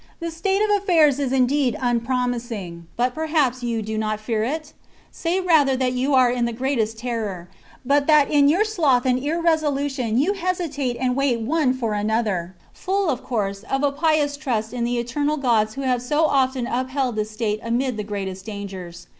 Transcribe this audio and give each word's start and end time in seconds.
The 0.19 0.31
state 0.31 0.63
of 0.63 0.71
affairs 0.81 1.19
is 1.19 1.31
indeed 1.31 1.77
unpromising, 1.79 2.87
but 2.97 3.13
perhaps 3.13 3.61
you 3.61 3.83
do 3.83 3.99
not 3.99 4.19
fear 4.19 4.43
it} 4.43 4.73
Say 5.11 5.39
rather 5.39 5.75
that 5.75 5.93
you 5.93 6.15
are 6.15 6.31
in 6.31 6.45
the 6.45 6.53
greatest 6.53 6.97
terror, 6.97 7.49
but 7.85 8.07
that 8.07 8.31
in 8.31 8.47
your 8.49 8.63
sloth 8.65 9.05
and 9.05 9.19
irresolution 9.19 10.17
you 10.17 10.33
hesi 10.33 10.73
tate 10.73 10.97
and 10.99 11.15
wait 11.15 11.41
one 11.41 11.71
for 11.75 11.93
another, 11.93 12.55
full, 12.73 13.11
of 13.11 13.23
course, 13.23 13.61
of 13.69 13.83
a 13.83 13.91
pious 13.91 14.33
THE 14.33 14.37
CONSPIRACY 14.39 14.39
OF 14.39 14.41
CATILINE. 14.41 14.41
53 14.41 14.43
trust 14.63 14.73
in 14.73 14.83
the 14.85 14.97
eternal 14.97 15.37
gods 15.37 15.73
who 15.75 15.81
have 15.81 16.01
so 16.01 16.25
often 16.25 16.65
upheld 16.65 17.13
^fff 17.13 17.17
this 17.19 17.29
state 17.29 17.59
amid 17.61 17.97
the 17.97 18.03
greatest 18.03 18.43
dangers. 18.43 19.05